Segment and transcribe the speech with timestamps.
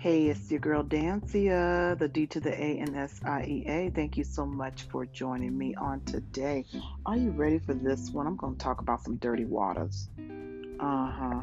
[0.00, 3.90] Hey, it's your girl Dansiea, the D to the A and S I E A.
[3.90, 6.66] Thank you so much for joining me on today.
[7.04, 8.28] Are you ready for this one?
[8.28, 10.08] I'm going to talk about some dirty waters.
[10.78, 11.40] Uh huh.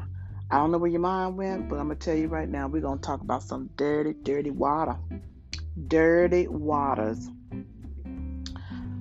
[0.49, 2.69] I don't know where your mind went, but I'm going to tell you right now,
[2.69, 4.95] we're going to talk about some dirty, dirty water.
[5.89, 7.29] Dirty waters.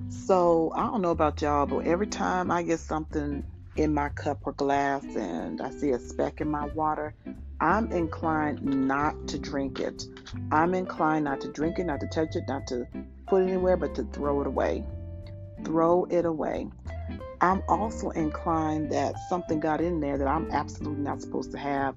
[0.09, 3.41] So, I don't know about y'all, but every time I get something
[3.77, 7.15] in my cup or glass and I see a speck in my water,
[7.59, 10.05] I'm inclined not to drink it.
[10.51, 12.85] I'm inclined not to drink it, not to touch it, not to
[13.27, 14.83] put it anywhere, but to throw it away.
[15.63, 16.67] Throw it away.
[17.41, 21.95] I'm also inclined that something got in there that I'm absolutely not supposed to have,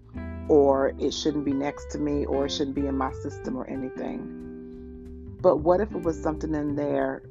[0.49, 3.67] or it shouldn't be next to me, or it shouldn't be in my system or
[3.69, 5.39] anything.
[5.41, 7.23] But what if it was something in there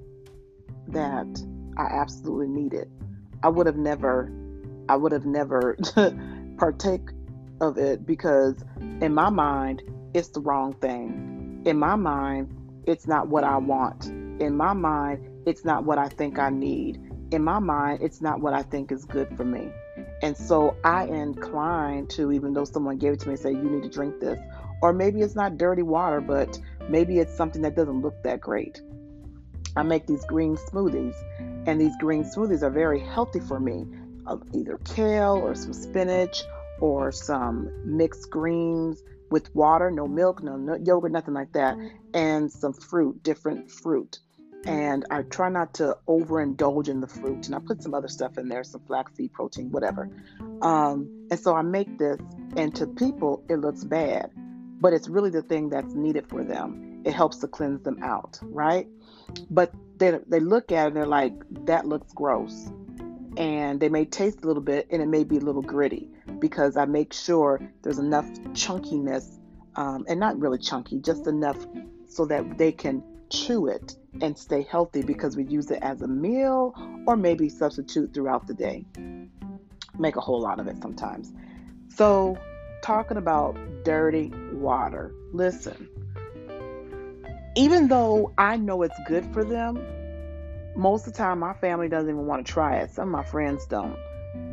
[0.89, 1.27] that
[1.77, 2.89] I absolutely needed?
[3.43, 4.31] I would have never,
[4.89, 5.77] I would have never
[6.57, 7.09] partake
[7.61, 8.63] of it because
[9.01, 11.61] in my mind, it's the wrong thing.
[11.65, 12.53] In my mind,
[12.85, 14.07] it's not what I want.
[14.07, 17.01] In my mind, it's not what I think I need.
[17.31, 19.69] In my mind, it's not what I think is good for me.
[20.21, 23.83] And so I incline to, even though someone gave it to me, say, you need
[23.83, 24.39] to drink this.
[24.81, 26.59] Or maybe it's not dirty water, but
[26.89, 28.81] maybe it's something that doesn't look that great.
[29.75, 31.15] I make these green smoothies,
[31.67, 33.85] and these green smoothies are very healthy for me.
[34.25, 36.43] Uh, either kale or some spinach
[36.79, 41.91] or some mixed greens with water, no milk, no, no yogurt, nothing like that, mm.
[42.13, 44.19] and some fruit, different fruit.
[44.65, 48.37] And I try not to overindulge in the fruit, and I put some other stuff
[48.37, 50.09] in there, some flaxseed protein, whatever.
[50.61, 52.19] Um, and so I make this,
[52.55, 54.31] and to people it looks bad,
[54.79, 57.01] but it's really the thing that's needed for them.
[57.05, 58.87] It helps to cleanse them out, right?
[59.49, 61.33] But they they look at it and they're like,
[61.65, 62.69] that looks gross,
[63.37, 66.09] and they may taste a little bit, and it may be a little gritty
[66.39, 69.39] because I make sure there's enough chunkiness,
[69.75, 71.57] um, and not really chunky, just enough
[72.07, 76.07] so that they can chew it and stay healthy because we use it as a
[76.07, 76.73] meal
[77.05, 78.85] or maybe substitute throughout the day.
[79.99, 81.33] Make a whole lot of it sometimes.
[81.89, 82.37] So,
[82.83, 85.89] talking about dirty water, listen,
[87.55, 89.83] even though I know it's good for them,
[90.75, 92.91] most of the time my family doesn't even want to try it.
[92.91, 93.97] Some of my friends don't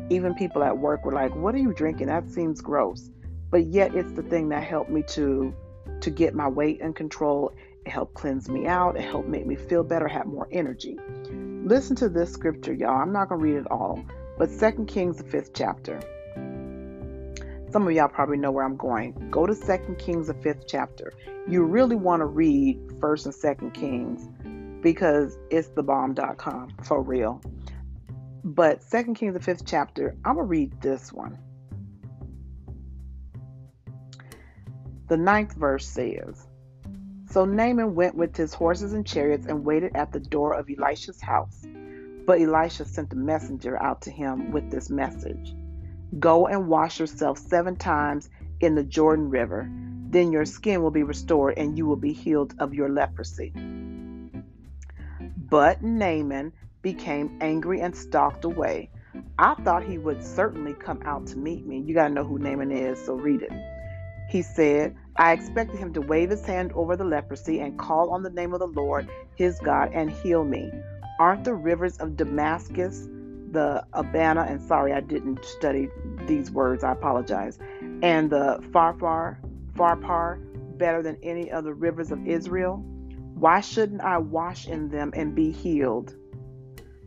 [0.09, 2.07] even people at work were like, "What are you drinking?
[2.07, 3.09] That seems gross."
[3.49, 5.53] But yet it's the thing that helped me to
[6.01, 7.53] to get my weight in control.
[7.85, 8.97] It helped cleanse me out.
[8.97, 10.97] It helped make me feel better, have more energy.
[11.63, 13.01] Listen to this scripture, y'all.
[13.01, 14.03] I'm not going to read it all,
[14.37, 15.99] but Second Kings, the fifth chapter.
[17.71, 19.29] Some of y'all probably know where I'm going.
[19.29, 21.11] Go to Second Kings, the fifth chapter.
[21.47, 24.27] You really want to read First and Second Kings
[24.81, 27.41] because it's the bomb.com for real.
[28.45, 31.39] But Second Kings, the fifth chapter, I'm going to read this one.
[35.07, 36.47] The ninth verse says
[37.27, 41.19] So Naaman went with his horses and chariots and waited at the door of Elisha's
[41.19, 41.65] house.
[42.27, 45.55] But Elisha sent a messenger out to him with this message
[46.19, 48.29] Go and wash yourself seven times
[48.59, 49.67] in the Jordan River.
[50.09, 53.53] Then your skin will be restored and you will be healed of your leprosy.
[55.49, 56.53] But Naaman
[56.85, 58.91] became angry and stalked away.
[59.39, 61.79] I thought he would certainly come out to meet me.
[61.79, 63.51] You got to know who Naaman is, so read it.
[64.29, 68.21] He said, I expected him to wave his hand over the leprosy and call on
[68.21, 70.71] the name of the Lord, his God, and heal me.
[71.19, 73.09] Aren't the rivers of Damascus,
[73.49, 75.89] the Abana, and sorry, I didn't study
[76.27, 77.57] these words, I apologize,
[78.03, 79.37] and the Pharpar,
[79.73, 80.37] Pharpar
[80.77, 82.77] better than any of the rivers of Israel?
[83.33, 86.13] Why shouldn't I wash in them and be healed?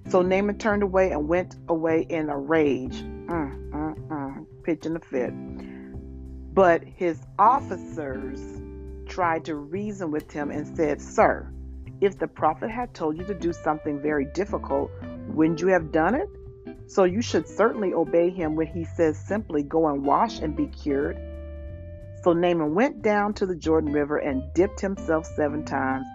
[0.08, 5.00] So Naaman turned away and went away in a rage, mm, mm, mm, pitching a
[5.00, 5.32] fit.
[6.54, 8.40] But his officers
[9.06, 11.52] tried to reason with him and said, Sir,
[12.00, 14.90] if the prophet had told you to do something very difficult,
[15.28, 16.28] wouldn't you have done it?
[16.86, 20.68] So you should certainly obey him when he says simply, Go and wash and be
[20.68, 21.20] cured.
[22.22, 26.06] So Naaman went down to the Jordan River and dipped himself seven times,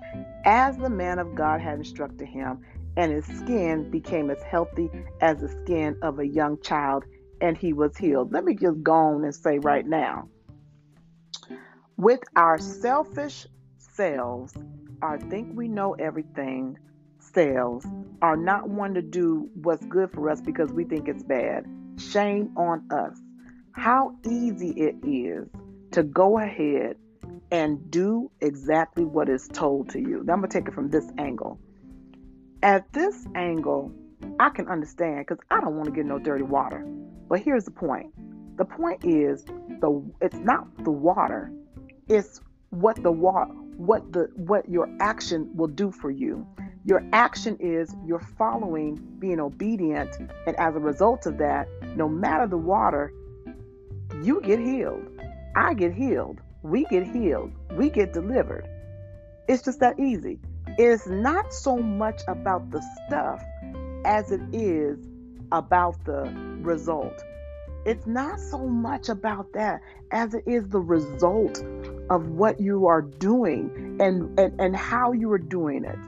[0.46, 2.60] as the man of God had instructed him,
[2.98, 4.90] and his skin became as healthy
[5.22, 7.04] as the skin of a young child,
[7.42, 8.32] and he was healed.
[8.32, 10.30] Let me just go on and say right now
[11.98, 13.48] with our selfish
[13.78, 14.54] selves,
[15.02, 16.78] our think we know everything
[17.20, 17.86] selves,
[18.22, 21.66] are not one to do what's good for us because we think it's bad.
[21.98, 23.20] Shame on us.
[23.74, 25.48] How easy it is
[25.92, 26.98] to go ahead
[27.52, 30.24] and do exactly what is told to you.
[30.24, 31.60] Now, I'm going to take it from this angle.
[32.64, 33.92] At this angle,
[34.40, 36.80] I can understand because I don't want to get no dirty water.
[37.28, 38.14] But here's the point.
[38.58, 39.44] The point is
[39.82, 41.52] the it's not the water,
[42.08, 42.40] It's
[42.70, 46.48] what the water, what the what your action will do for you.
[46.86, 50.16] Your action is you're following, being obedient,
[50.48, 51.68] and as a result of that,
[51.98, 53.12] no matter the water,
[54.22, 55.06] you get healed.
[55.58, 56.40] I get healed.
[56.62, 57.52] We get healed.
[57.74, 58.70] We get delivered.
[59.50, 60.40] It's just that easy.
[60.78, 63.44] It's not so much about the stuff
[64.06, 64.98] as it is
[65.52, 67.24] about the result.
[67.86, 69.82] It's not so much about that
[70.12, 71.64] as it is the result
[72.10, 76.00] of what you are doing and, and, and how you are doing it.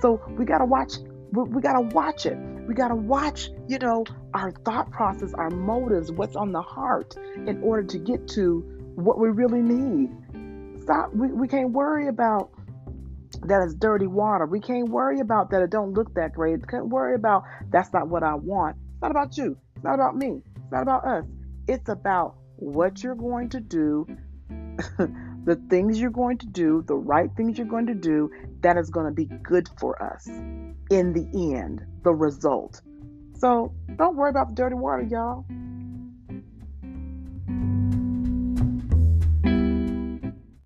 [0.00, 0.94] So we got to watch
[1.32, 2.38] we, we got to watch it.
[2.66, 4.04] We got to watch, you know,
[4.34, 7.16] our thought process, our motives, what's on the heart
[7.46, 8.60] in order to get to
[8.94, 10.10] what we really need.
[10.82, 12.50] Stop we, we can't worry about
[13.48, 14.46] that it's dirty water.
[14.46, 16.66] We can't worry about that it don't look that great.
[16.66, 18.76] Can't worry about that's not what I want.
[18.92, 19.56] It's not about you.
[19.74, 20.42] It's not about me.
[20.56, 21.24] It's not about us.
[21.68, 24.06] It's about what you're going to do,
[24.98, 28.90] the things you're going to do, the right things you're going to do that is
[28.90, 32.80] going to be good for us in the end, the result.
[33.38, 35.44] So don't worry about the dirty water, y'all.